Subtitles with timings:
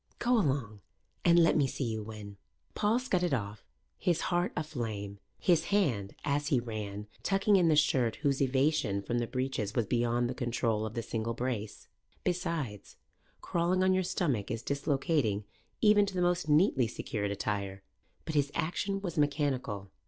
[0.17, 0.81] "Go along
[1.23, 2.37] and let me see you win."
[2.73, 3.63] Paul scudded off,
[3.99, 9.19] his heart aflame, his hand, as he ran, tucking in the shirt whose evasion from
[9.19, 11.87] the breeches was beyond the control of the single brace.
[12.23, 12.95] Besides,
[13.41, 15.43] crawling on your stomach is dislocating
[15.81, 17.83] even to the most neatly secured attire.
[18.25, 19.91] But his action was mechanical.